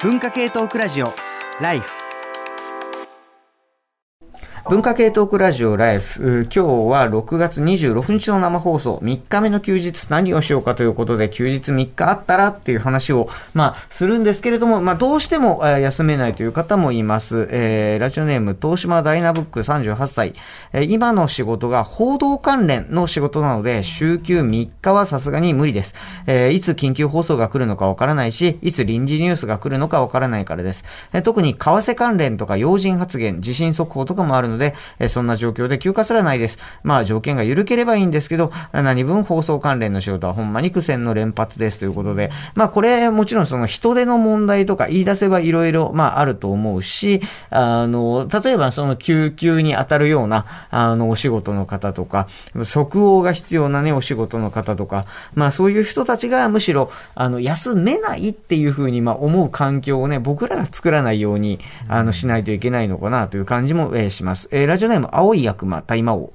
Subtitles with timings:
[0.00, 1.12] 文化系トークラジオ
[1.60, 1.97] ライフ。
[4.66, 6.48] 文化系トークラジオライフ。
[6.54, 17.48] 今日は6月26日の生放送、3日目の休日何をしようかということで、休日3日あったらっていう話を、まあ、するんですけれども、まあ、どうしても、休めないという方もいます。
[17.50, 20.34] えー、ラジオネーム、東島ダイナブック38歳。
[20.72, 25.94] えー、今の仕事が報道関連の仕事なので、週休3日はさすがに無理です。
[26.26, 30.84] えー、いつ緊急放送が来るのかわからないし、いつ臨時ニュースが来るのかわからないからです。
[31.12, 36.58] えー、特に為替関連とか要人発言、地震速報とかもあるので、で、えそんな状況で休暇すらないです。
[36.82, 52.28] まあ条件が緩ければいいんですけど、何分放送関連の仕事はほんまに苦戦の連発ですということで、まあこれもちろんその人手の問題とか言い出せばいろいろまああると思うし、あの、例えばその救急に当たるような、あの、お仕事の方とか、
[52.64, 55.04] 即応が必要なね、お仕事の方とか、
[55.34, 64.37] まあそういう人たちがむしろ、あの、休めないっていうふうにまあ思う環境をね、僕らが作らないように、あの、しないといけないのかなという感じも、えー、します。
[64.52, 66.32] えー、ラジオネーム、青い悪魔、大魔王。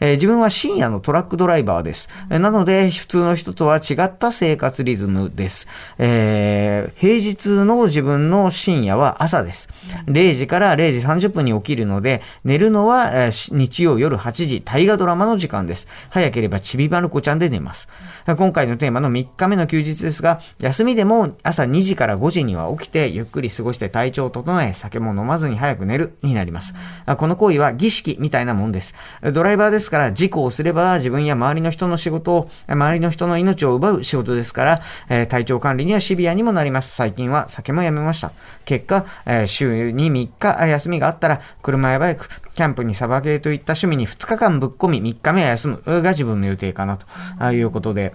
[0.00, 2.08] えー、自分は深夜のトラックドライバーです。
[2.30, 5.68] えー、なので、普通の人とは違った生活リズムです。
[5.98, 9.68] えー、平日の自分の深夜は朝です。
[10.06, 15.86] 0時から0時30分に起きるので、寝るのは、えー、日曜夜8時、大河ドラマの時間です。
[16.10, 17.88] 早ければちびまる子ちゃんで寝ます。
[18.26, 26.74] 今回のテーマの3日目の休日ですが、休みでも朝2時から5時には起きて、ゆっくり過ごして体調を整え、酒も飲まずに早く寝るになります。
[27.16, 28.94] この行為は儀式みたいなもんです。
[29.32, 36.94] ドライバーですから事故をすれば自分や周りの人の仕事を、周りの人の命を奪う仕事ですから、えー、体調管理にはシビアにもなります。
[36.94, 38.32] 最近は酒もやめました。
[38.64, 46.98] 結果、えー、週に3日休みがあったら、車やバイク、キャンプにサバゲーといった趣味に2日間ぶっ込み3日目は休むが自分の予定かな
[47.38, 48.14] ということで、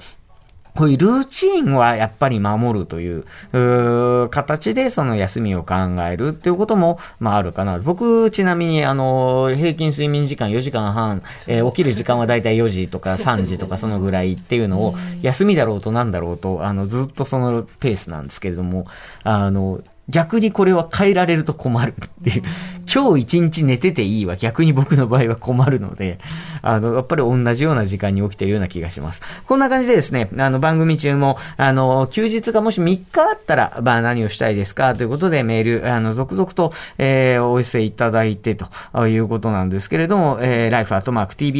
[0.79, 5.75] こういうルーチンはやっぱり守るという、う形でその休みを考
[6.09, 7.79] えるっていうことも、まああるかな。
[7.79, 18.85] 僕、ちなみに、あの、平均睡眠時間4時間半、えー、起きる時間はだいたい4時とか 3時とかそのぐらいっていうのを、休みだろうとなんだろうと、あの、ずっとそのペースなんですけれども、
[19.25, 22.43] あの、逆にこれは変えられると困るっていう。
[22.91, 26.17] 今日一日寝てていいは逆に僕の場合は困るので、
[26.63, 29.21] あの、やっぱり同じような時間に起きてるような気がします。
[29.45, 34.95] こんな感じでですね、あの、番組中も、あの、休日がもし3日あったら、まあ何をしたいですか？
[34.95, 38.67] ということでメール、あの、続々と、えー、お寄せいただいてと
[39.07, 40.71] いうことなんですけれども、えー、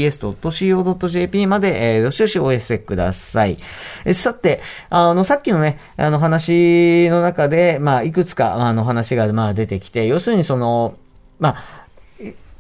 [0.10, 3.58] life.tbs.co.jp まで、えー、どしどしお寄せください。
[4.06, 10.96] えさて、あの、さっきのね、あの話の中で、まあ、いくつか、あの、話が、まあ、出てきて、要するにその、
[11.40, 11.79] まあ、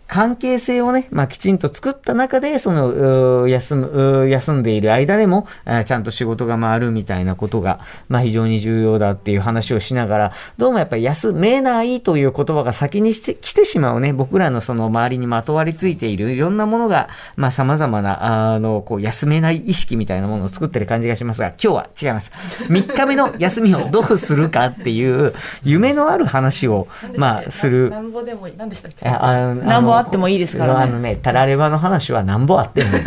[0.09, 5.47] 関係性をね、まあ、きちんと作った中で、その、休む、休んでいる間でも、
[5.85, 22.31] ちゃんと仕事が回るみたいなことが、まあ、非常に重要だっていう話をしながら、どうもやっぱり休めないという言葉が先にして来てしまうね、僕らのその周りにまとわりついているいろんなものが、まあ、様々な、あの、こう、休めない意識みたいなものを作ってる感じがしますが、今日は違います。
[22.67, 25.33] 3日目の 休みをどうするかっていう、
[25.63, 27.91] 夢のある話を、まあ、する。
[27.91, 28.53] なんぼでもいい。
[28.57, 29.07] 何でしたっけ？
[29.07, 30.83] あのあってもいいですからね。
[30.83, 33.03] あのね、タラレバの話はなんぼあってもいい。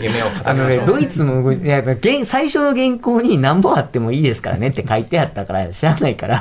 [0.00, 1.82] 夢をあのね、ドイツも、いや
[2.24, 6.40] 最初の原稿になんぼあってもいいですからねって書いてあったから、知らないから、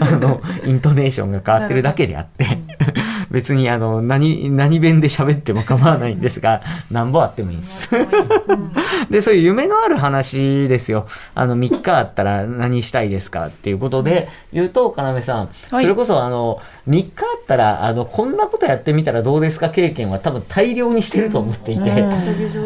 [0.00, 2.58] あの、イントネーションが変わってるだけであって、
[3.30, 7.90] 別にあの、何、何弁で喋っても構わないんですが、なんぼあってもいいです。
[9.10, 11.06] で、そういう夢のある話ですよ。
[11.34, 22.04] あの、3日あったら何したいですかっていうことで言うと、かなめさん、それこそあの、3日あったら、あの、こんなことやってみたらどうですか経験は多分大量にしてると思っていて、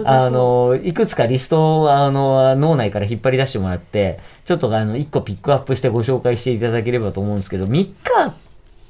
[0.05, 7.93] あの、いくつかリストを、あの、脳内から引っ張り出してもらって、ちょっとあの、1個ピックアップしてご紹介していただければと思うんですけど、3日
[8.29, 8.35] っ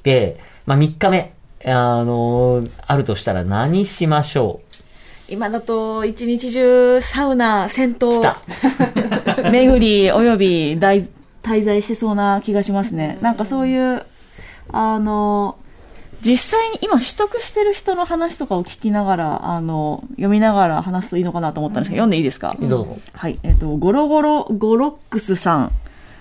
[0.03, 1.33] て、まあ3日目、
[1.65, 4.61] あの、あるとしたら何しましょ
[5.29, 5.33] う？
[5.33, 8.07] 今だと一日中サウナ、銭湯、
[9.51, 11.07] 巡りおよび滞
[11.43, 13.17] 在してそうな気がしますね。
[13.21, 14.03] なんかそういう、
[14.71, 15.55] あの、
[16.21, 22.55] 実際に今取得してる人の話とかを聞きながら、あの、読みながら話すといいのかなと思ったんですけど、読んでいいですか？
[22.59, 22.97] どうぞ。
[23.13, 23.37] はい。
[23.43, 25.71] えっ、と、ゴロゴロゴロックスさん。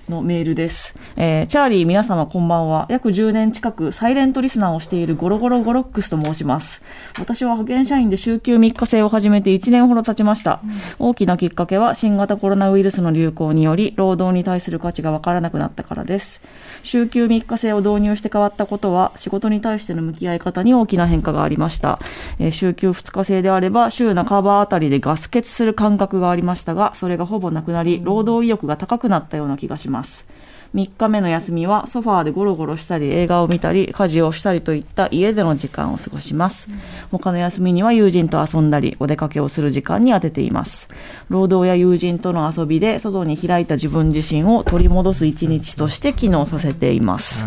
[0.08, 0.94] のメールです。
[1.16, 2.87] えー、チャーリー皆様こんばんは。
[2.88, 6.82] 約10年近くサイレントリスナーをしているゴロゴロゴロックスと申します。
[7.19, 10.60] 私は派遣社員で週休3日制を始めて1年ほど経ちました。
[10.99, 16.40] うん、大きなきっかけは新型コロナウイルスの流行により労働に対する価値がわからなくなったからです。
[16.82, 21.98] 週休3日制を導入して変わったことは仕事に対しての向き合い方に大きな変化がありました。
[22.38, 30.26] えー、週休2日制であれば週半ばあたりでガス欠する感覚がありましたが、それがほぼなくなり、労働意欲が高くなったような気がします。
[30.72, 30.76] ます。
[30.76, 36.68] 3日目の休みはソファーでゴロゴロしたり映画を見たり家事をしたりといった家での時間を過ごします。
[37.10, 40.88] 他の休みには友人と遊んだりお出かけをする時間に当てています。
[41.28, 47.46] 労働や友人との遊びで外に開いた自分自身を取り戻す一日として機能させています。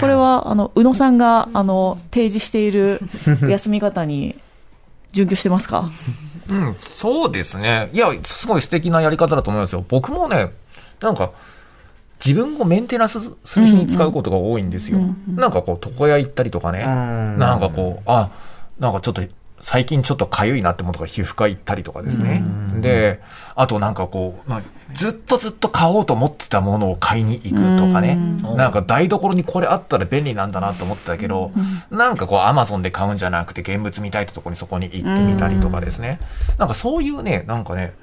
[0.00, 2.98] これは、あの、宇野さんが、あの、提示している
[3.46, 4.36] 休み方に、
[5.12, 5.90] 準拠してますか？
[6.48, 7.90] うん、そうですね。
[7.92, 9.84] いや、すごい素敵なやり方だと思いますよ。
[9.86, 10.50] 僕もね、
[11.02, 11.32] なんか、
[12.24, 14.98] 自分をメンテナンスする日に使うことが多いんですよ。
[15.28, 16.84] なんかこう、床屋行ったりとかね。
[16.84, 18.30] んなんかこう、あ、
[18.78, 19.22] なんかちょっと、
[19.60, 22.42] 最近ちょっと痒いなってものとか皮膚科行ったりとかですね。
[22.80, 23.20] で、
[23.54, 28.16] あとなんかこう、まあ、ずっとずっと買おうと思ってたものを買いに行くとかね。
[28.56, 31.52] なんか台所にこれあったら便利なんだなと思ったけど、
[31.90, 36.18] なんかこうアマゾンで買うんじゃなくて現物見たいってところにそこに行ってみたりとかですね。
[36.58, 37.94] なんかそういうね、なんかね、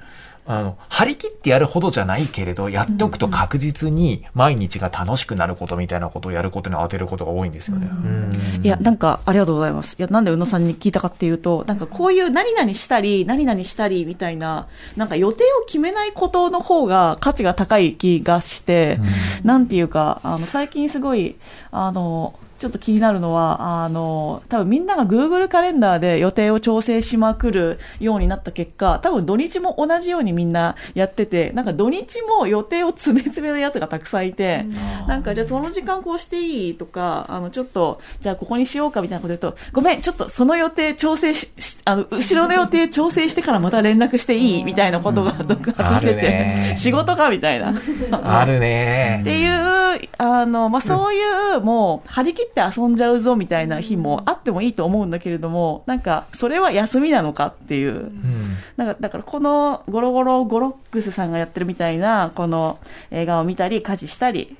[0.52, 7.88] あの、張り切ってやるほどじゃないけれど、やっておくと確実に毎日が楽しくなることみたいなことをやることに当てることが多いんですよね。
[8.64, 9.94] いや、なんか、ありがとうございます。
[9.96, 14.66] いや、なんで宇野さんに聞いたかっていうと、なんかこういう何々したり、何々したりみたいな、
[14.96, 18.98] なんか予定を決めないことの方が価値が高い気がして、
[19.44, 21.36] なんていうか、あの、最近すごい、
[21.70, 34.66] あの、ちょっと気になるのは、あの、多分みんなが Google カレンダーで予定を調整しまくるようになった結果、多分土日も同じようにみんなやってて、なんか土日も予定を詰め詰めのやつがたくさんいて、
[35.08, 44.64] なんかじゃあその時間こうしていいとか、あの、ちょっと、じゃあここにしようかみたいなこと言うと、ごめん、ちょっとその予定調整し、しあの、後ろの予定調整してからまた連絡していい？
[44.64, 47.72] みたいなことが続発してて、仕事かみたいな。
[48.22, 49.20] あるね。
[49.22, 49.80] っていう、
[50.18, 51.18] あの、まあ、そうい
[51.56, 58.10] う、もう、張り切って遊んじゃうぞみたいな日もあってもいいと思うんだけれども、なんか、それは休みなのかっていう。
[58.76, 62.78] なんか、だから、この、ゴロゴロゴロックスさんがやってるみたいな、この
[63.10, 64.56] 映画を見たり、家事したり、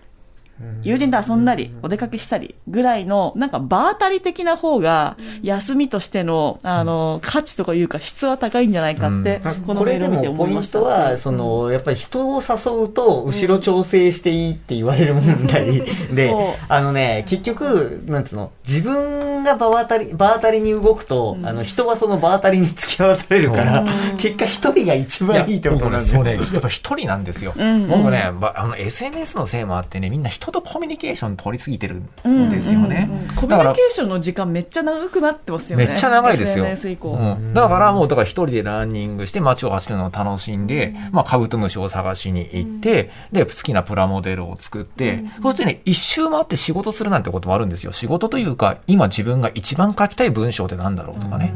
[0.83, 10.81] 友人と遊んだり、お出かけしたりぐらいの、なんか場当たり的な方が、休みとしての、あの、価値とかいうか質は高いんじゃないかって、このメールを見て思いました。
[10.81, 16.35] トは、その、やっぱり人を誘うと、後ろ調整していいって言われる問題 で
[16.69, 23.85] あのね、結局、なんつうの、自分が場当たり、場当たりに動くと、あの、人はその場当たりに付き合わされるから、
[24.19, 26.19] 結果一人が一番いいってことなんですよ。
[26.19, 27.53] 僕ね、やっぱ一人なんですよ。
[27.56, 27.89] ん。
[27.89, 33.08] 僕ね、ばあの、SNS のせいもあってね、みんな人とコミュニケーション取りすぎてるんですよね。
[33.37, 35.87] コミュニケーションの時間めっちゃ長くなってますよね。
[35.87, 36.64] めっちゃ長いですよ。
[36.64, 47.93] うんだからもう、だから一人でランニングして街を走るのを楽しんで、まあカブトムシを探しに行って、で、好きなプラモデルを作って、そしてね、一周回って仕事するなんてこともあるんですよ。
[47.93, 51.53] 仕事というか、今自分が一番書きたい文章ってなんだろうとかね。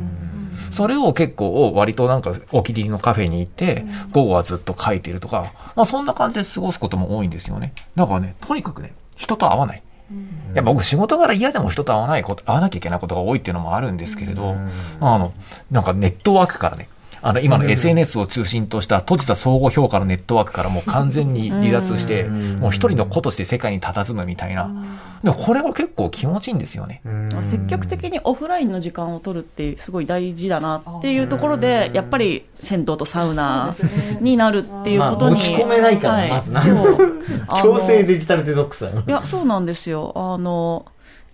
[0.74, 7.72] それを結構割となんかお気に入りのカフェに行って、午後はずっと書いてるとか、まあそんな感じで過ごすことも多いんですよね。
[7.94, 9.82] だからね、とにかくね、人と会わない。
[10.10, 14.54] いや僕仕事柄嫌でも人と会わないこと、会わなきゃいけないことが多いっていうのもあるんですけれど、
[15.00, 15.32] あの、
[15.70, 16.88] なんかネットワークからね、
[17.26, 24.70] あの、今の SNS を中心とした閉じた相互評価のネットワークからもう完全に離脱して、もう一人の子として世界に佇むみたいな。
[25.22, 27.00] でもこれが結構気持ちいいんですよね。
[27.40, 33.74] 積極的にオフラインの時間を取るってすごい大事だなっていうところで、やっぱり銭湯とサウナ
[34.20, 35.36] になるっていうことに。
[35.36, 36.62] まあ持ち込めないからはいまずな
[37.62, 38.84] 強制デジタルデトックス。
[38.84, 40.12] いや、そうなんですよ。
[40.14, 40.84] あの、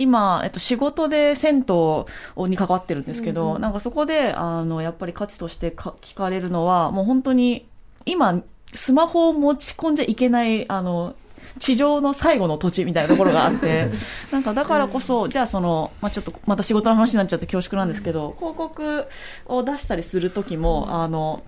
[0.00, 7.69] 今、えっと、仕事で銭湯に関わってるんですけど、なんかそこで、あの、やっぱり価値としてか聞かれるのは、もう本当に、
[8.07, 8.42] 今、
[8.75, 11.14] スマホを持ち込んじゃいけない、あの、
[11.59, 13.90] 地上の最後の土地みたいなところがあって、
[14.33, 19.04] なんかだからこそ、じゃあその、まあ、ちょっとまた仕事の話になっちゃって恐縮なんですけど、広告
[19.47, 21.42] を出したりするときも、あの、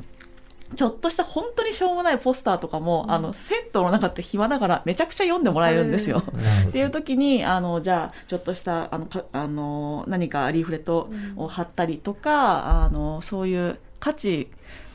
[0.74, 6.22] ちょっとした本当にしょうもないポスターとかも、あの、銭湯の中って暇だからめちゃくちゃ読んでもらえるんですよ。
[6.68, 14.48] っていう時に、あの、じゃあ、ちょっとした、あの、かあの、何かリーフレットを貼ったりとか、あの、そういう価値、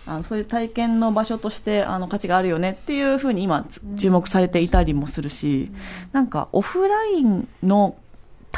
[0.08, 5.70] あのそういう体験の場所としてあの価値があるよねっていうふうに今つ注目されていたりもするし、
[6.14, 7.98] なんかオフラインの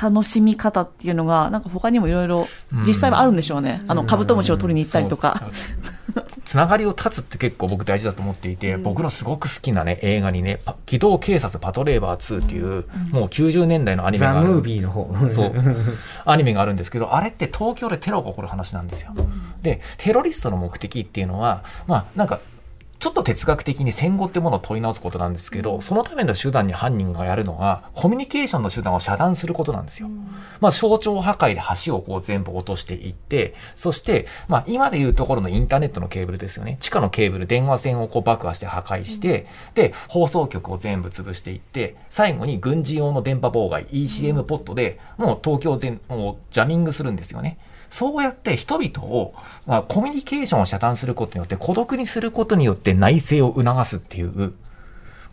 [0.01, 2.47] 楽しみ方っていうのが、なんか他にもいろいろ
[2.85, 3.83] 実際はあるんでしょうね。
[3.87, 5.41] あの、カブトムシを取りに行ったりとか。
[6.45, 14.49] つながりを断つって結構僕大事だと思っていて、僕のすごく好きなね、映画にね、パ機動警察パトレーバー2っていう、もう90年代のアニメザ・がある。
[14.49, 15.13] ムービーの方。
[15.29, 15.53] そう。
[16.25, 19.13] アニメがあるんですけど、あれって東京でテロが起こる話なんですよ。
[19.61, 22.39] で、テロリストの目的っていうのは、まあ、なんか、
[22.99, 30.09] ちょっと哲学的に戦後ってものを問い直すことなんですけど、そのための手段に犯人がやるのが、コミュニケーションの手段を遮断することなんですよ。
[30.59, 36.75] まあ、象徴破壊で橋をこう全部落としていって、そして、まあ、今でいうところのインターネットのケーブルですよね。
[36.81, 47.57] 地下のケーブル、電話線をこう爆破して破壊して、で、放送局を全部潰していって、最後に軍事用の電波妨害、ECM ポットで、もう東京全、もうジャミングするんですよね。
[47.91, 49.33] そうやって人々を、
[49.65, 54.53] まあ、コミュニケーションを遮断することによって、孤独にすることによって内政を促すっていう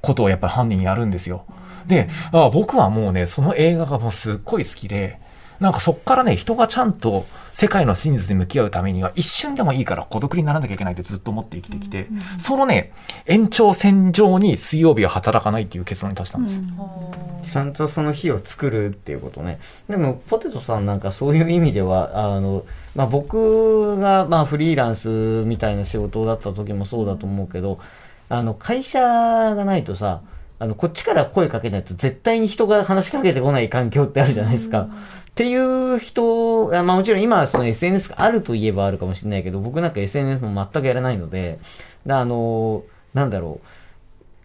[0.01, 1.45] ことをやっぱり犯人やるんですよ。
[1.87, 2.09] で、
[2.53, 5.21] 僕はもうね、その映画がもうすっごい好きで、
[5.61, 12.93] なんかそっからね、人がちゃんと世界の真実に向き合うためには一瞬でもいいから孤独にならなきゃいけないってずっと思って生きてきて、うんうん、そのね、
[13.25, 16.61] 延長線上に水曜日は働かないっていう結論に達したんです。
[16.61, 19.59] うん、ちゃんとその日を作るっていうことね。
[19.89, 25.09] でも、ポテトさんなんかそういう意味では、あの、まあ、僕がまあフリーランス
[25.47, 27.79] みたいな仕事だった時もそうだと思うけど、
[28.29, 30.21] あの、会社がないとさ、
[30.59, 34.89] あの、こっちから声かけないと絶対に人が話しかけてこない環境ってあるじゃないですか。
[35.37, 41.59] っていう人、まあもちろん今はその SNS があるといえばあるかもしれないけど、僕なんか SNS も全くやらないので、
[42.09, 43.67] あの、なんだろう。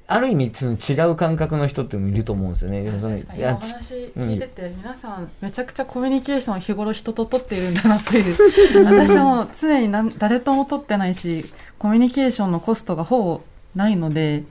[0.07, 2.81] ある意味その違う感覚の人ってもいると思うんですよね。
[2.89, 8.35] お話聞いてて、うん、皆さんめちゃくちゃコミュニケーションを日頃人と取っているんだなっていう。
[8.83, 11.45] 私も常に誰とも取ってないし
[11.79, 13.41] コミュニケーションのコストがほぼ
[13.75, 14.43] ないので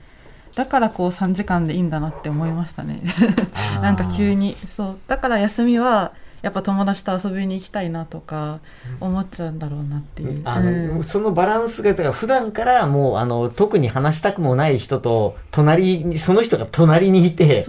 [0.55, 3.03] だからこう3時間でいいんだなって思いましたね。
[3.83, 4.55] なんか急に。
[4.75, 4.97] そう。
[5.07, 8.61] だから休みはやっぱ友達と遊びに行きたいなとか
[8.99, 10.41] 思っちゃうんだろうなっていう。
[10.43, 17.65] あの、うん、そのバランスが、だから普段からもう、あの、特に話したくもない人と、隣に、その人が隣にいて、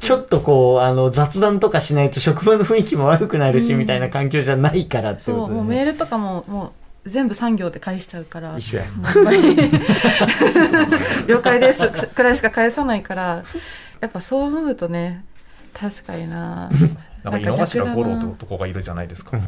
[0.00, 6.72] ちょっとこう、あの、雑談とかしないと職場の雰囲気も悪くなるし、うん、みたいな環境じゃないからってこと、ね、そう、もうメールとかも、も
[7.04, 8.58] う、全部産業で返しちゃうから。
[8.58, 8.84] 一緒や。
[11.28, 12.08] 了解です。
[12.08, 13.44] くらいしか返さないから、
[14.00, 15.24] やっぱそう思うとね、
[15.72, 16.70] 確かにな
[17.30, 19.38] なんか井の頭五郎という男がいるじゃないですか。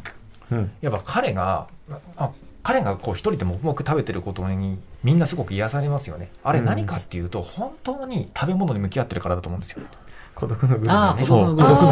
[0.50, 1.68] うん、やっぱ彼が
[2.16, 2.30] あ
[2.62, 6.30] 彼がこう一人で黙々食べてることにみんなすごく癒されますよね。
[6.42, 9.82] あれ何かっていうと、本当に食べ物に向き合ってるからだと思うんですよ。
[10.34, 11.82] 孤独のグルメ、ね、そう、孤独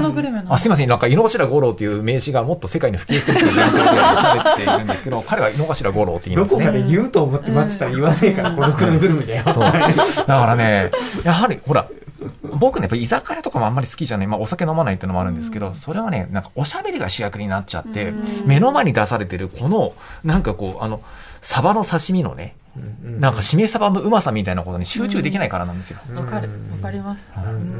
[0.00, 0.42] のグルメ。
[0.48, 6.64] あ、すみません、なんか井の頭五郎っていう名詞がもっと世界に普及してるというっているんですけど、 彼は井の頭五郎って言いますね。
[6.64, 9.44] どこかで言うと思って待ってたら言わねえから、孤独のグルメだよ。
[9.44, 10.90] だからね、
[11.22, 11.86] やはり、ほら、
[12.42, 14.26] 僕ね、やっぱ居酒屋とかもあんまり好きじゃない。
[14.26, 18.12] まあお酒飲まないっていうのもあるんですけど、それはね、なんかおしゃべりが主役になっちゃって、
[18.46, 21.00] 目の前に出されてるこの、なんかこう、あの、
[21.42, 22.56] サバの刺身のね、
[23.02, 25.98] なんかしめ鯖のうまさみたいなことに集中できないからなんですよ。
[26.16, 27.22] わ、かる、わかります。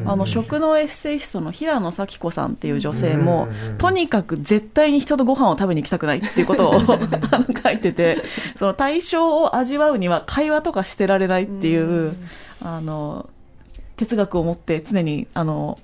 [0.07, 3.49] あの食のエッセイストの平野咲子さんっていう女性も、
[3.79, 6.81] とにかく絶対に人とご飯を食べに行きたくないっていうことを
[7.65, 8.19] 書いてて、
[8.57, 12.15] その対象を味わうには会話とかしてられないっていう、
[12.63, 13.29] あの
[13.97, 15.79] 哲学を持って常にあの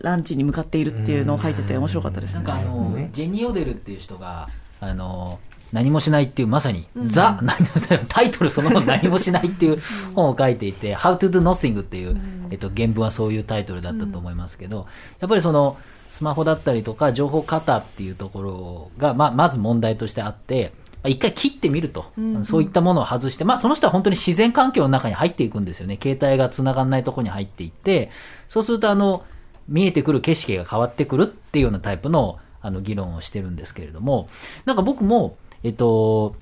[0.00, 4.48] ランチに向かっているっていうのを書いてて面白かったです、ね、なんかあの、ジェニー・オデルっていう人が
[4.80, 5.38] あの
[5.72, 9.80] 何もしないっていうまさに、うん、ザ何もしないタイトルそのもの 何もしないっていう
[10.14, 12.16] 本を書いていて、How to do nothing っていう、
[12.50, 14.86] えっと、原文はそういうタイトルだったと思いますけど、
[15.20, 15.76] やっぱりその
[16.10, 20.72] スマホだったりとか情報過多っていうところが、まあ、まず問題としてあって
[21.04, 25.98] 一回切ってみると、うんうん、そういったものを外して、まあ、その人は本当に自然環境の中に入っていくんですよね。
[26.00, 28.10] 携帯が繋がらないところに入っていって、
[28.48, 29.24] そうすると、あの、
[29.68, 34.28] 見えてくる景色が変わってくるっていうようなタイプの、あの、議論をしてるんですけれども、
[34.66, 36.34] なんか僕も、えっと、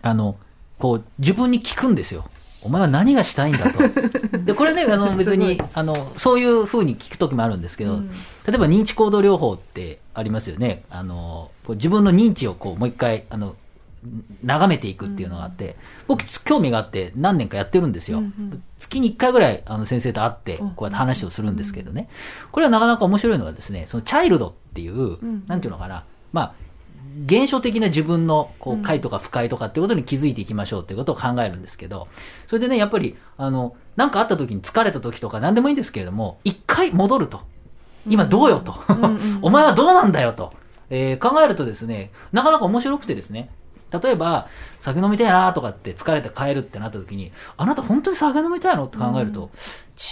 [0.00, 0.36] あの、
[0.78, 2.24] こう、自分に聞くんですよ。
[2.62, 3.78] お前は何がしたいんだと。
[4.44, 8.10] で、これね、あの、別に、あの、そういうふうに聞くときもあるんですけど、うん、
[8.46, 10.84] 例えば認知行動療法ってありますよね。
[10.90, 13.54] あの、自分の認知をこう、もう一回、あの、
[14.42, 18.22] 眺めていくっていうのがあって、僕、興味があって何年かやってるんですよ。
[18.78, 22.08] 月に1回ぐらいあの先生と会って、こうやって話をするんですけどね。
[22.52, 26.54] これはなかなか面白いのはですね、そのチャイルドっていう、なんていうのかな、まあ、
[27.26, 32.08] 現象的な自分のこう快とか不快とかっていうことに気づいていきましょうっていうことを考えるんですけど、
[32.46, 37.42] それでね、やっぱり、あの、なんかあった時に疲れた時とか何でもいいんですけれども、一回戻ると。
[38.06, 38.74] 今どうよと。
[39.40, 40.52] お前はどうなんだよと。
[40.90, 43.50] えー、考えるとですね、なかなか面白くてですね、
[43.90, 44.48] 例えば、
[44.80, 49.50] 酒飲みたいなとかって疲れて帰るってなった時に、あなた本当に酒飲みたいのって考えると、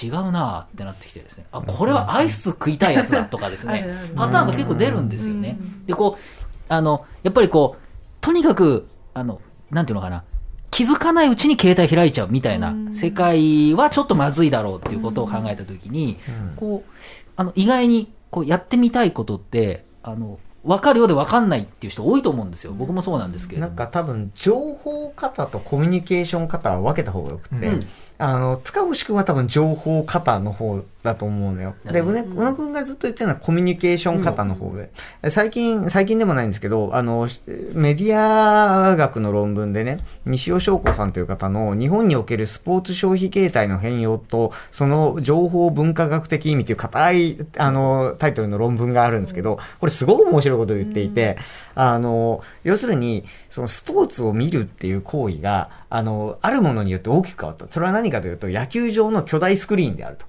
[0.03, 5.59] 違うなってなってきてですね、あ、これはアイス食いたいやつだとかですね、パターンが結構出るんですよね。
[5.87, 6.23] で、こう、
[6.69, 7.83] あの、やっぱりこう、
[8.21, 10.23] とにかく、あの、なんていうのかな、
[10.71, 16.19] 気づかないうちに携帯開いちゃうみたいな世界はちょっとまずいだろうっていうことを考えたときに、
[16.57, 16.91] こう、
[17.37, 22.73] あの、意外に、こう、やってみたいことって、あの、分かるようで分かんないっていう人多いと思うんですよ。
[22.73, 23.75] 僕もそうなんですけれども。
[23.75, 27.87] なんか多分、情報型とコミュニケーション型は分けた方がよくて、うん
[28.19, 31.75] あの、塚越くんは多分情報型の方だと思うのよ。
[31.85, 34.91] で、うんうね、宇野くんがずっと言ってるのはコミュニケーション型の方で。
[35.31, 37.29] 最近、最近でもないんですけど、あの、
[37.75, 51.37] メディア学の論文でね、西尾翔子さんという方の日本におけるスポーツ消費形態の変容と、その情報文化学的意味という硬い、あの、タイトルの論文があるんですけど、これすごく面白いことを言っていて、
[51.75, 57.67] あの、要するに、そのスポーツを見るっていう行為が、あの、あるものによって大きく変わった。
[57.71, 60.27] それは何かというと、野球場の巨大スクリーンであると。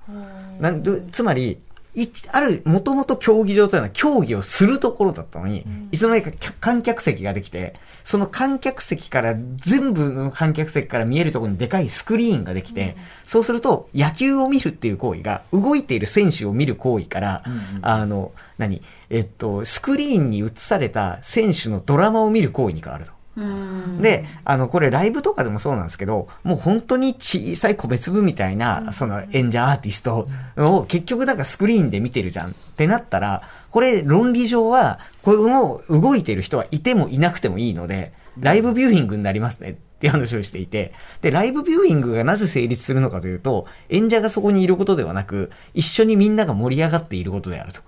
[0.59, 1.59] なんでつまり、
[1.95, 17.43] いある、もともと競技場というのは競技をするところだったのに、いつの間にか観客席ができて、その観客席から、全部の観客席から見えるところにでかいスクリーンができて、そうすると野球を見るっていう行為が、動いている選手を見る行為から、
[17.81, 18.81] あの、何
[19.11, 23.12] えっと、スクリーンに映された選手のドラマを見る行為に変わると。
[23.35, 40.91] で、あの、これライブとかでもそうなんですけど、もう本当に小さい米粒みたいな、その演者アーティストを結局なんかスクリーンで見てるじゃんってなったら、これ論理上は、この動いてる人はいてもいなくてもいいので、ライブビューイングになりますねっていう話をしていて、
[41.21, 47.79] で、ライブビューイングがなぜ成立するのかというと、演者がそこにいることではなく、一緒にみんなが盛り上がっていることであると。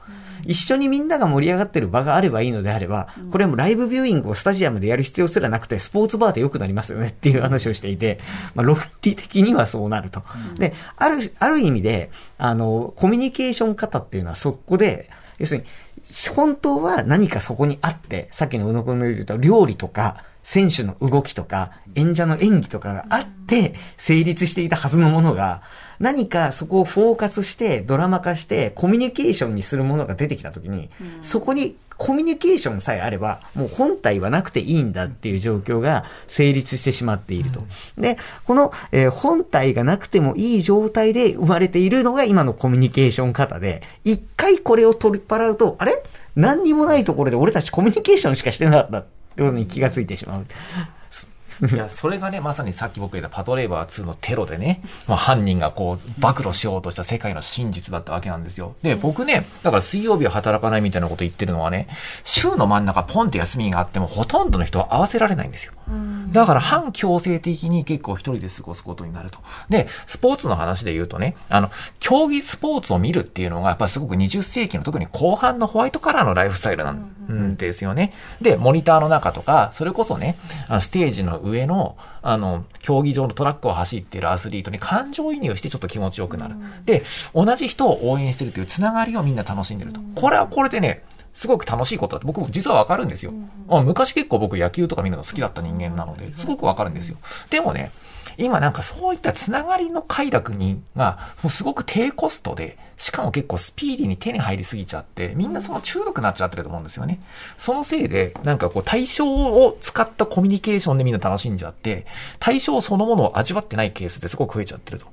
[0.45, 8.19] 一緒にみんなが盛り上がってる場があればいいのであれば、これはもうライブビューイングをスタジアムでやる必要すらなくて、スポーツバーで良くなりますよねっていう話をしていて、
[8.53, 10.23] まあ論理的にはそうなると。
[10.57, 15.65] で、ある、ある意味で、あの、コミュニケーション方っていうのはそこで、要するに、
[16.33, 25.63] 本当は何かそこにあって、さっきの宇野くんの言うと、料理とか、選手の動きとか、演者の演技とかがあって、成立していたはずのものが、
[25.99, 30.89] 何かそこをフォーカスして、ドラマ化して、コミュニケーションにするものが出てきたときに、
[31.21, 37.63] そこにコミュニケーションさえあれば、もう本体はなくていいんだっていう状況が成立してしまっていると。
[37.97, 46.03] で、この、えー本体がなくてもいい状態で生まれているのが今のコミュニケーション方で、一回これを取り払うと、あれ？
[46.35, 50.45] 何にもないところで俺たちコミュニケーションしかしてなかったってことに気がついてしまう。
[51.71, 58.75] いや、それがね、まさにさっき僕言ったパトレーバー2のテロでね、まあ、犯人がこう、暴露しようとした世界の真実だったわけなんですよ。
[58.81, 61.87] で、僕ね、だから水曜日は働かないみたいなこと言ってるのはね、
[62.23, 65.73] 週の真ん中ポンって休みがあっても、ほとんどの人は合わせられないんですよ。
[66.31, 69.39] だから反強制的に結構一人で過ごすことになると。
[69.69, 77.14] で、スポーツの話で言うとね、あの、競技スポーツを見るっていうのが、やっぱりすごく20世紀の特に後半のホワイトカラーのライフスタイルなん
[77.57, 78.13] ですよね。
[78.41, 80.35] で、モニターの中とか、それこそね、
[80.67, 86.55] あのステージの上の、あの、競技場のトラックを走っているアスリートに感情移入してちょっと気持ちよくなる。
[86.85, 90.01] で、同じ人を応援してるというつながりをみんな楽しんでると。
[90.15, 93.33] これはこれでね、すごく楽しいことだって僕も実はわかるんですよ。
[93.69, 97.17] あ昔結構僕野球とか見るの好きだった人間なので、すごくわかるんですよ。
[97.49, 97.91] でもね、
[98.37, 107.21] 今なんかそういったつながりの快楽にが、もうすごく低コストで、しかも結構スピーディーに手に入りすぎちゃって、みんなその中毒になっちゃってると思うんですよね。
[107.57, 112.05] そのせいで、なんかこう対象を使ったコミュニケーションでみんな楽しんじゃって、
[112.39, 115.07] 対象そのものを味わってないケースってすごく増えちゃってると。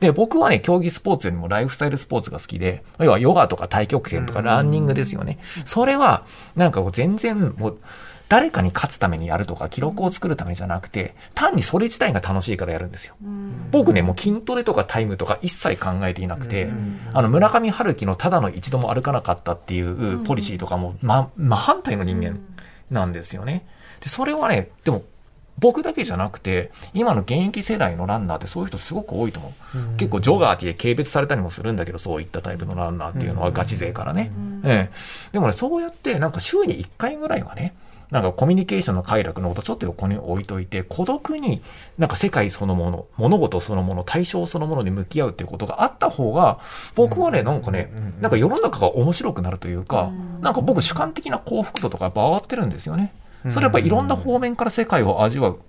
[0.00, 5.38] で、僕はね、競技スポーツよりもライフスタイルスポーツが好きで、要はヨガとか太極拳とかランニングですよね。
[5.64, 7.78] それは、なんかこう全然もう、
[8.28, 13.14] 誰かに勝つためにやるとか、記録を作るためじゃなくて、単にそれ自体が楽しいからやるんですよ。
[13.70, 16.68] 僕ね、もう筋トレとかタイムとか一切考えていなくて、
[17.12, 22.40] あの、村上春樹のただの一度も歩かなかったっていうポリシーとかも、ま、ま、反対の人間
[22.90, 23.64] なんですよね。
[24.00, 25.04] で、それはね、でも、
[25.58, 29.96] 僕だけじゃなくて、今の現役世代のランナーってそういう人すごく多いと思う。
[29.96, 34.30] 結構ジョガーって軽蔑されたりもするんだけど、そういったタイプのランナーっていうのはガチ勢からね。
[34.64, 35.30] ええ。
[35.32, 37.74] でもね、そうやってなんか週に1回ぐらいはね、
[38.10, 41.62] なんかコミュニケーションの快楽のことちょっと横に置いといて、孤独に
[41.98, 46.60] なんか世界そのもの、物事そのもの、対象そのものに向き合うっていうことがあった方が、
[46.94, 53.12] 僕はね、なんかね、なんか世の中が面白くなるというか、なんか僕主観的な幸福度とかやっぱ上がってるんですよね。
[53.50, 55.60] それやっぱいろんな方面から世界を味わう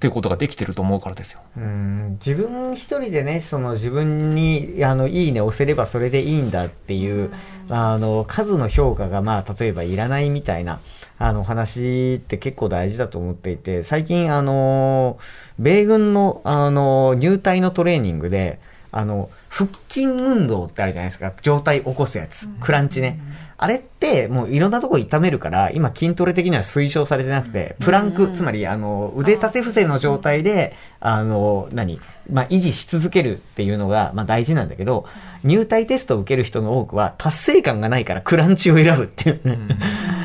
[0.00, 1.40] ていうことができてると思うからですよ。
[1.58, 2.18] うん。
[2.24, 7.30] 自分一人でね、その自分に、あの、いいね押せればそれでいいんだっていう、
[7.68, 10.80] あの、数の評価がまあ、例えばいらないみたいな、
[11.20, 15.18] あの、話って結構大事だと思っていて、最近あの、
[15.58, 18.58] 米軍の、あの、入隊のトレーニングで、
[18.90, 21.32] あの、腹筋運動ってあるじゃないですか。
[21.42, 22.48] 上体起こすやつ。
[22.60, 23.20] クランチね。
[23.56, 32.00] あれって、もういろんなとこ痛めるから、今筋トレ的には推奨されてなくて、プランク、つまり、あの、腕立て伏せの状態で、あの、何？
[32.32, 35.04] まあ、維持し続けるっていうのが、まあ、大事なんだけど、
[35.44, 39.58] 入隊テストを受ける人の多くは、達成感がないからクランチを選ぶっていうね。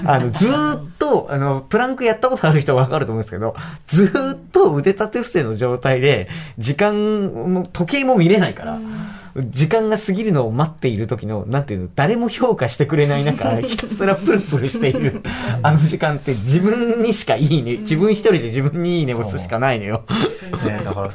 [0.05, 8.80] あの、ずーっと、あの、プランクやったことある人はわかると思うんですけど、ずーっと腕立て伏せの状態で、時間も、時計も見れないから、
[9.36, 15.22] 時間が過ぎるのを待っている時の、なんていうの、誰も評価してくれない中、 ひたすらプルプルしている、
[15.62, 20.04] あの時間って自分にしかいいね、自分一人で自分にいいね押すしかないのよ。
[20.65, 21.12] ね、だから、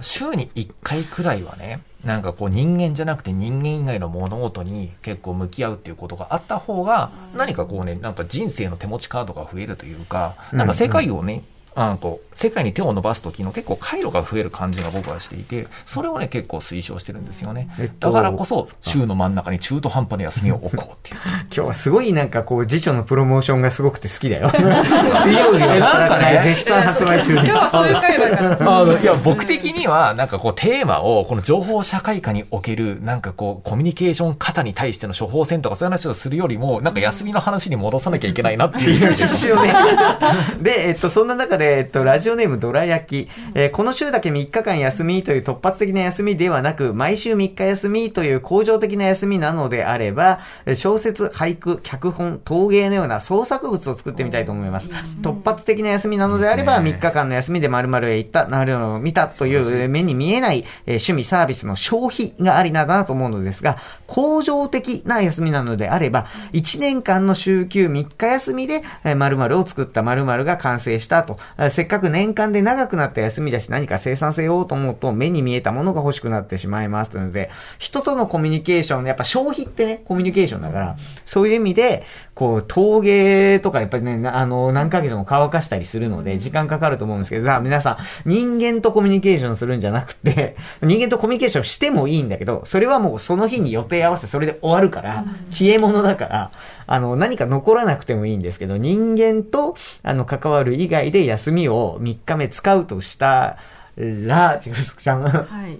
[0.00, 11.42] 週に1回くらいはね、なんかこう人間じゃなくて人間以外の物事に結構向き合うっていうことがあった方が、何かこうね、なんか人生の手持ちカードが増えるというか、なんか世界をね、
[11.74, 17.68] あのこう世界に手を伸ばす時の結構回路が増える感じが僕はしていて、それをね、結構推奨してるんですよね。
[17.78, 21.20] えっとだからこそ、週の真ん中に中途半端な休みを置こうっていう。
[21.24, 24.50] 今日はすごいなんかこう辞書のプロモーションがすごくて好きだよ。
[25.22, 27.46] 水曜日は働かない絶賛発売中です。
[27.50, 29.00] 今日はそういう回だから。
[29.00, 38.98] いや、僕的には、なんかこう、テーマを、この情報社会科における、なんかこう、コミュニケーション方に対しての処方箋とかそういう話をするよりも、なんか休みの話に戻さなきゃいけないなっていう。
[40.62, 54.90] で、えっと、そんな中で、えっと、ラジオネームドラ焼き、えーこの週だけ3日間休みという突発的な休みではなく、毎週3日休みという恒常的な休みなのであれば、えー小説、俳句、脚本、陶芸のような創作物を作ってみたいと思います。
[55.22, 56.98] 突発的な休みなのであれば、いいですね。
[56.98, 96.50] 3日間の休みで〇〇へ行った、なるのを見たというえー目に見えない、えー趣味サービスの消費がありなだなと思うのですが、恒常的な休みなのであれば、1年間の週休3日休みで、えー〇〇を作った〇〇が完成したと、えーせっかく年間で長くなった休みだし何か生産性をと思うと目に見えたものが欲しくなってしまいますというので、人とのコミュニケーション、やっぱ消費ってね、コミュニケーションだから、そういう意味で、こう、陶芸とかやっぱりね、なあの、何ヶ月も乾かしたりするので、時間かかると思うんですけど、さあ皆さん、人間とコミュニケーションするんじゃなくて、人間とコミュニケーションしてもいいんだけど、それはもうその日に予定合わせてそれで終わるから、消え物だから、
[96.86, 103.58] あの、何か残らなくてもいいんですけど、人間と、あの、関わる以外で休みを3日目使うとした
[103.96, 105.22] ら、ちぐすくさん。
[105.22, 105.78] はい。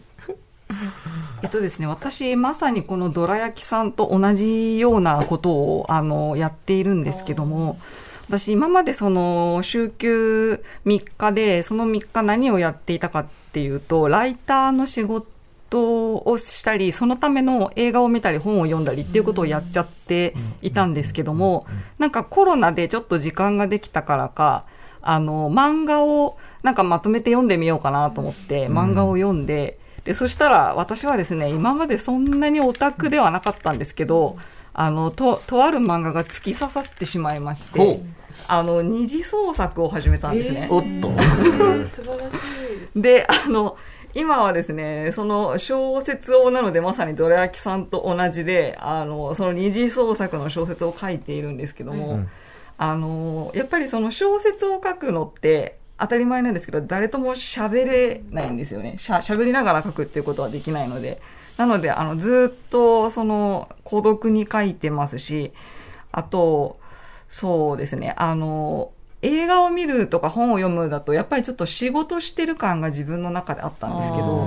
[1.42, 7.78] えっとですね、私、まさにこのどら焼きさんと同じようなことを、あの、やっているんですけども、
[8.28, 15.26] 私、今までその、週休3日で、その3日何をやっていたかっていうと、ライターの仕事
[15.78, 21.66] をしたり、そのための映画を見たり、本を読んだりっていうことをやっちゃっていたんですけども、
[21.98, 24.64] なんかコロナでちょっと時間ができたからか、
[25.02, 34.36] あの、漫画をなんかまとめて読んでみようかなと思って、漫画を読んで、で、そしたら私はですね、今までそんなにオタクではなかったんですけど、
[34.72, 38.00] あの、と、とある漫画が突き刺さってしまいまして、
[38.48, 40.68] あの、二次創作を始めたんですね。
[40.70, 41.12] おっと。
[41.94, 42.34] 素晴らし
[42.96, 43.00] い。
[43.00, 43.76] で、あの、
[44.14, 52.28] 今はですね、その小説をなのでまさにどら焼きさんと同じで、あの、その二次創作の小説を書いているんですけども、うん
[52.76, 58.96] あの、やっぱりその小説を書くのって当たり前なんですけど、誰とも喋れないんですよね。
[58.98, 61.20] しゃ喋りながら書くっていうことはできないので。
[61.56, 65.52] なので、あの、ずっとその孤独に書いてますし、
[66.10, 66.80] あと、
[67.28, 68.90] そうですね、あの、
[69.24, 74.44] 映画を見るとか本を読むだと、やっぱりちょっと仕事してる感が自分の中であったんですけど、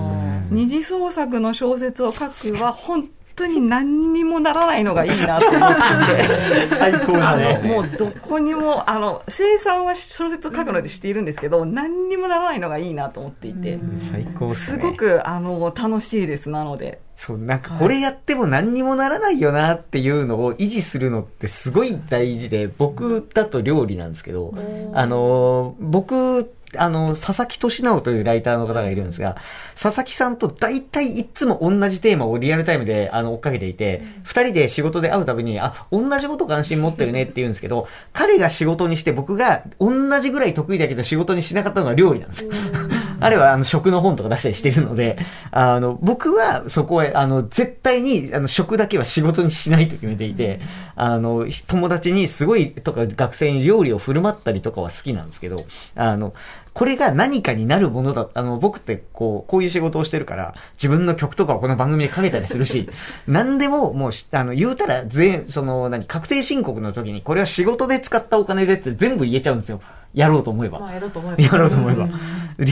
[0.51, 6.69] 二次創作の小説を書くは本当に何にもならないのがいいなと思っていて。
[6.75, 7.61] 最高だね。
[7.63, 14.81] もうどこにも、あの、生産は小説を書くのでしているんですけど、何にもならないのがいいなと思っていて、最高ですね。
[14.81, 16.99] すごく、あの、楽しいです、なので。
[17.15, 24.53] そう、なんかこれやっても何にもならないよなっていうのを維持するのってすごい大事で、僕だと料理なんですけど、
[24.93, 29.37] あの、僕、あの、佐々木俊直というライターの方がいるんですが、
[29.79, 42.45] 佐々木さんと大体いつも同じテーマをリアルタイムであの追っかけていて、二人で仕事で会うたびに、あ、同じこと関心持ってるねって言うんですけど、彼が仕事にして僕が同じぐらい得意だけど仕事にしなかったのが料理なんです。
[43.19, 45.17] あれはあの食の本とか出したりしてるので、
[45.51, 50.59] あの、僕はそこへ、あの、絶対にあの食だけは仕事にしないと決めていて、
[50.95, 56.33] あの、友達にすごいとか学生に料理を振る舞ったりとかは好きなんですけど、あの、
[56.77, 62.87] これが何かになるものだ、あの、僕ってこう、こういう仕事をしてるから、自分の曲とかをこの番組でかけたりするし、
[63.27, 69.81] 何でももうし、あの、言うたら全、その、何、確定申告の時に、これは仕事で使ったお金でって全部言えちゃうんですよ。
[70.17, 70.79] やろうと思えば。
[70.79, 71.41] まあ、やろうと思えば。
[71.43, 72.07] やろうと思えば。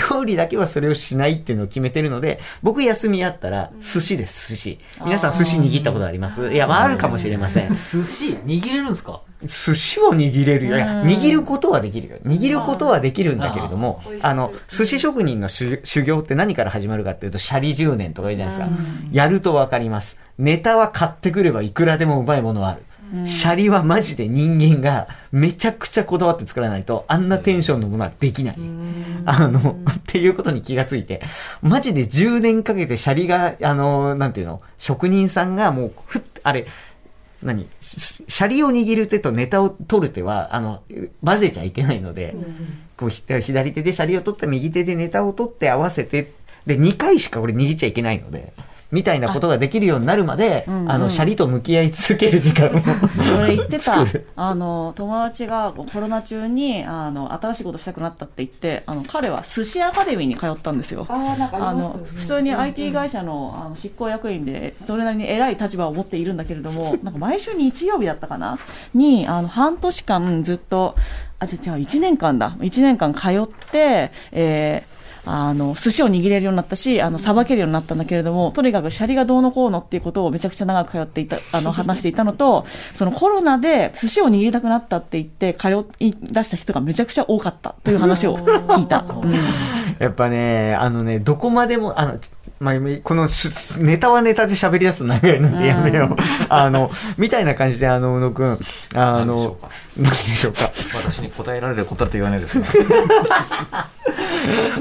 [0.10, 4.79] 料理だけはそれをしないっていうのを決めてるので、僕休みあったら、寿司です、寿司。
[5.05, 6.51] 皆さん寿司握ったことあります？
[6.51, 7.69] いや、まああるかもしれません。
[7.69, 9.21] 寿司握れるんですか？
[9.43, 10.75] 寿司は握れるよ。
[10.77, 12.15] いや、握ることはできるよ。
[12.25, 18.75] 握ることはできるんだけれどもあの、寿司職人の修修行って何から始まるかっていうと、シャリ10年とか言うじゃないですか。
[19.12, 20.17] やるとわかります。
[20.39, 22.81] ネタは買ってくればいくらでもうまいものはある。
[23.25, 28.57] シャリはマジで人間がめちゃくちゃこだわって作らないと、あんなテンションのものはできない。
[29.25, 31.21] あの、っていうことに気がついて、
[31.61, 36.67] マジで10年かけてシャリが、あの、なんていうの、職人さんがもう、ふっ、あれ、
[37.43, 40.81] 何シャリを握る手とネタを取る手は、あの、
[41.23, 42.35] 混ぜちゃいけないので、
[42.97, 46.31] こうひ左手でシャリを取って右手でネタを取って合わせて、
[46.65, 48.53] で、2回しかこれ握っちゃいけないので、
[48.91, 50.87] みたいなことができるようになるまで、あ,、うんうん。
[51.01, 52.79] の、シャリと向き合い続ける時間を。
[53.37, 54.05] それ言ってた。
[54.35, 61.05] あの、友達がコロナ中に、あの、新しいことしたくなったって言って、あの、彼は寿司アカデミーに通ったんですよ。
[61.09, 68.59] ああなんかあの普通に IT 会社のあの執行役員でそれなりに偉い立場を持っているんだけれども なんか毎週日曜日だったかな？
[68.93, 70.95] にあの半年間ずっと
[71.39, 72.51] あ違う違う1年間だ。
[72.59, 74.94] 1年間通って、えー
[75.25, 89.05] あの寿司を握れるようになったし、あのさばけるようになったんだけれども、とにかくシャリがどうのこうのっていうことをめちゃくちゃ長く通っていた、あの話していたのと、そのコロナで寿司を握りたくなったって言って通い出した人がめちゃくちゃ多かったという話を聞いた。
[89.09, 92.19] うんやっぱね、あのね、どこまでも、あの、
[92.59, 96.15] まあ、このしネタはネタで喋り出すと長いのでやめよう。
[96.49, 98.59] あの、みたいな感じで、あの、宇野くん、
[98.95, 99.57] あの
[99.97, 101.11] 何でしょうか、何でしょうか？
[101.11, 102.65] 私に答えられることだと言わないですが。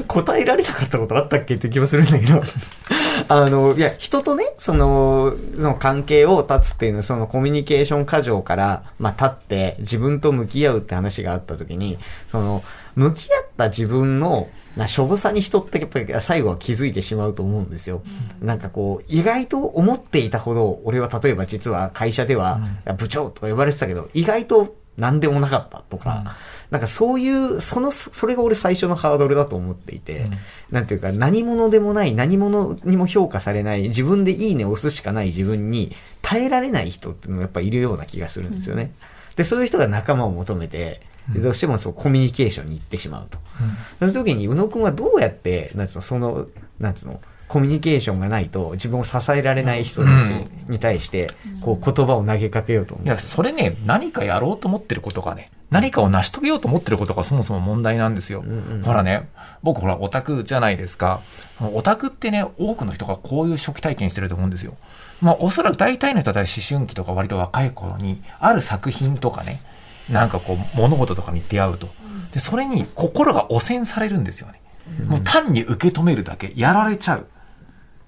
[0.07, 2.41] 答えられなかったことあったっけって気もするんだけど、
[3.27, 12.63] あの、いや、人とね、その、の関係を断つっていうのは、そのコミュニケーション過剰から、まあ、立って自分と向き合うって話があった時に、その、
[12.95, 18.01] 向き合った自分の、な、しょぼさに人ってやっぱり最後は気づいてしまうと思うんですよ。
[18.41, 22.59] なんかこう、意外と思っていたほど、俺は例えば実は会社では、
[22.97, 26.35] 部長とか呼ばれてたけど、意外と何でもなかったとか、
[26.71, 30.29] なんかそういう、その、それが俺最初のハードルだと思っていて、
[30.71, 38.93] なんていうか、何者でもない、何者にも評価されない、自分でいいねを押すしかない自分に耐えられない人っていうのがやっぱいるような気がするんですよね。
[39.35, 43.39] で、そういう人が仲間を求めて、でどうしてもそうコミュニケーションに行ってしまうと。
[43.99, 46.47] その時に宇野くんはどうやって、なんつうの、その、
[46.79, 50.11] なんつうの、コミュニケーションがないと自分を支えられない人たち
[50.67, 53.05] に対して、こう言葉を投げかけようと思う。
[53.05, 58.43] いや、それね、何かやろうと思ってることがね、何かを成し遂げようと思ってることがそもそも問題なんですよ。
[58.83, 59.29] ほらね、
[59.61, 61.21] 僕ほらオタクじゃないですか。
[61.73, 64.75] オタクってね、多くの人がこういう初期体験してると思うんですよ。
[65.21, 69.59] まあおそらく大体の人は思春期とか割と若い頃に、ある作品とかね、
[70.09, 71.87] なんかこう物事とかに出会うと。
[72.33, 74.61] で、それに心が汚染されるんですよね。
[75.07, 77.27] もう単に受け止めるだけ、やられちゃう。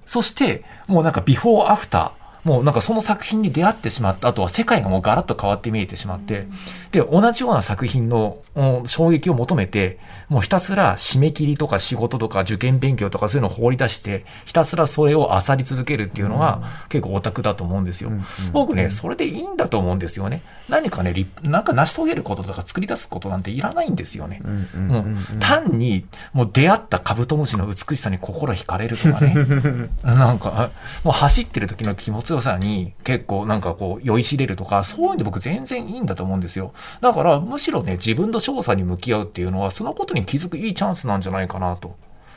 [0.06, 2.12] そして、もうなんかビフォーアフター、
[2.48, 6.48] もうなんかその作品に出会ってしまった後は世界がもうガラッと変わって見えてしまって、
[6.92, 18.12] で、同じような作品のうん衝撃を求めて、もうひたすら締め切りとか仕事とか受験勉強とかそういうのを放り出して、ひたすらそれを漁り続けるっていうのが結構オタクだと思うんですよ。
[18.54, 20.42] 僕ね、それでいいんだと思うんですよね。
[20.70, 24.42] 何かね、立なんか成し遂げることとか作り出すことなんていらないんですよね。
[24.88, 25.06] もう
[25.40, 29.36] 単に、もう出会ったカブトムシの美しさに心惹かれるとかね。
[30.04, 30.70] なんか、あ
[31.04, 36.74] もう走ってる時の気持ちよさに結構なんかこう酔いしれるとか、そういうんで僕全然いいんだと思うんですよ。
[37.02, 41.96] だからむしろね、自分の調査に向き合うっていうのは、そのことに気づくいいチャンスなんじゃないかなと。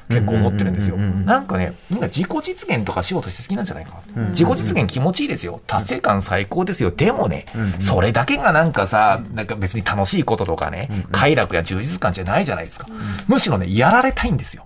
[0.08, 0.96] 結構思ってるんですよ。
[0.96, 4.30] なんかね、みんな自己実現とかしようとして好きなんじゃないかな。
[4.30, 5.60] 自己実現気持ちいいですよ。
[5.68, 6.90] 達成感最高ですよ。
[6.90, 7.46] でもね、
[7.78, 12.88] それだけがなんかさ、なんか別に楽しいこととかね、快楽や充実感じゃないじゃないですか。
[13.28, 14.64] むしろね、やられたいんですよ。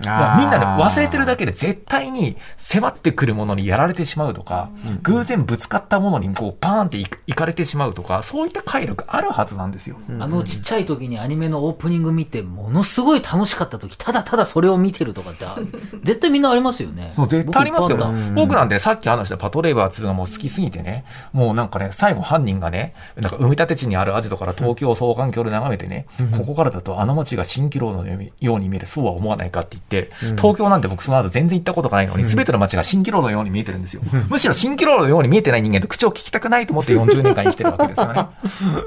[0.00, 0.10] みん
[0.50, 4.70] なね、忘れてるだけで絶対に迫ってくるものにやられてしまうとか、
[5.02, 9.96] 偶然ぶつかったものにこうパーンっていいかれてしまうとか、そういった快楽あるはずなんですよ。
[10.18, 15.56] あのちっちゃい時にアニメのオープニング見て、ものすごい楽しかった時、ただただそれを見てるとかって、あ
[16.02, 17.10] 絶対みんなありますよね。
[17.12, 17.98] そう、絶対ありますよ。
[18.34, 29.93] 僕なんてさっき話したパトレーバー2がもう好きすぎてね、もうなんかね、最後犯人がね、なんか埋め立て地にあるアジトから東京を双眼鏡で眺めてね、ここからだとあの街が蜃気楼のように見える、そうは思わないかって言って、
[30.36, 34.02] 東京なんて僕その後全然行ったことがないのに、全ての街が蜃気楼のように見えてるんですよ。
[34.28, 38.26] むしろ蜃気楼のように見えてない人間と口を聞きたくないと思って40年間生きてるわけですよね。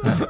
[0.03, 0.27] う ん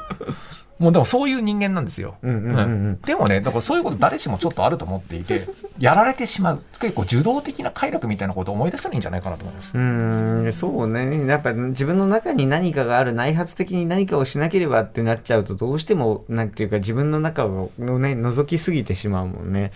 [0.80, 2.16] もうでもそういう人間なんですよ。
[2.22, 5.48] うんうんうんうんうんでもね、だからそういうこと誰しもちょっとあると思っていて、
[5.80, 6.62] やられてしまう。
[6.80, 9.72] 結構受動的な快楽みたいなことを思い出せないんじゃないかなと思います。
[9.76, 11.26] うーん、そうね。
[11.28, 19.72] やっぱ自分の中に何かがある、内発的に何かをしなければってなっちゃうと、どうしても、なんていうか自分の中をね、覗きすぎてしまうもんね。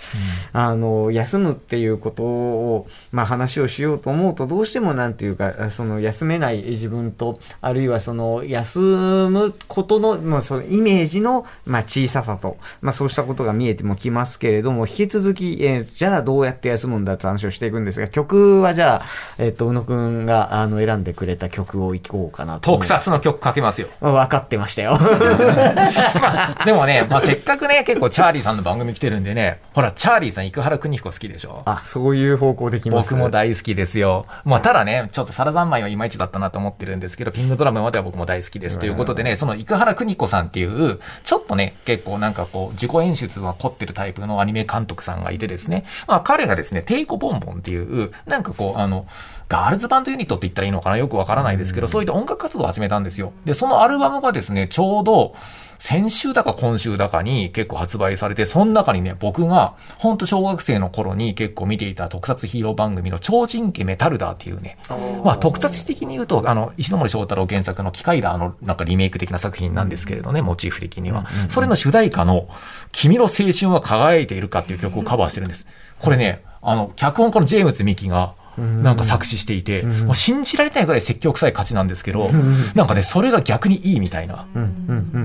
[0.53, 19.05] あの、休むっていうことを、まあ話をしようと思うと、どうしてもなんていうか、その休めない自分と、あるいはその休むことの、まあそのイメメージの、まあ、小ささと、まあ、そうしたことが見えてもきますけれども、引き続き、えーじゃあどうやって休むんだって話をしていくんですが、曲はじゃあ、
[19.37, 22.71] えっ、と、宇野くんが、あの、選んでくれた曲をいこうかなと。
[22.71, 23.87] 特撮の曲かけますよ。
[23.99, 24.97] 分かってましたよ。
[26.19, 33.11] まあ、でもね、まあ、せっかくね、結構チャーリーさんの番組来てるんでね、ほら、チャーリーさん、生原邦彦好きでしょあ、そういう方向できます。
[33.11, 34.25] 僕も大好きですよ。
[34.45, 38.79] まあ、ただね、ちょっとサラザンマイはいまいちだったなと思ってるんですけど、キングドラムまでは僕も大好きです。
[38.79, 40.80] ということでね、その生原邦子さんっていう、
[41.23, 49.05] ちょっとね、結構なんかこう、自己演出が凝ってるタイプのアニメ監督さんがいてですね、まあ、彼がですね、テイコボンボンっていう、なんかこう、あの、
[49.49, 50.97] ガールズバンドユニットって言ったらいいのかな？
[50.97, 53.33] よくわからないですけど、そういった音楽活動を始めたんですよ。
[53.43, 55.35] で、そのアルバムがですね、ちょうど、
[55.81, 64.77] 先週だか今週だかに結構発売されて、その中にね、僕が、ほんと小学生の頃に結構見ていた特撮ヒーロー番組の超人家メタルダーっていうね、
[65.25, 71.25] まあ特撮史的に言うと、あの、石森章太郎原作の機械ダーのなんかリメイク的な作品なんですけれどね、モチーフ的には。
[71.49, 72.47] それの主題歌の、
[72.91, 75.65] 君の青春は輝いているかっていう曲をカバーしてるんです。
[75.97, 78.35] これね、あの、脚本家のジェームズ・ミキが、
[78.83, 82.29] なんか作詞していて、もう信じられないぐらい説教臭い歌詞なんですけど、
[82.75, 84.45] なんかね、それが逆にいいみたいな。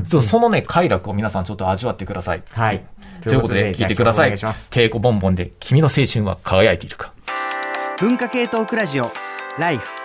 [0.08, 2.42] そうそのね、快楽を皆さんちょっと味わってください。
[2.50, 2.84] はい。
[3.22, 4.32] ということで、聞いてください。
[4.32, 7.12] 稽古ボンボンで、君の青春は輝いているか。
[7.98, 9.10] 文化系トークラジオ、
[9.58, 9.95] ライフ。